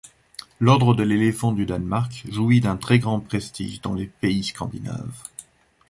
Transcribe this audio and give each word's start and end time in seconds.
L’ordre 0.59 0.95
de 0.95 1.03
l’Éléphant 1.03 1.51
du 1.51 1.67
Danemark 1.67 2.23
jouit 2.27 2.59
d’un 2.59 2.75
très 2.75 2.97
grand 2.97 3.19
prestige 3.19 3.81
dans 3.81 3.93
les 3.93 4.07
pays 4.07 4.43
scandinaves. 4.43 5.21